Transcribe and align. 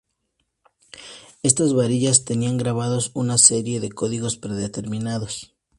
Estas 1.43 1.75
varillas 1.75 2.25
tenían 2.25 2.57
grabados 2.57 3.11
una 3.13 3.37
serie 3.37 3.79
de 3.79 3.91
códigos 3.91 4.35
predeterminados. 4.35 5.53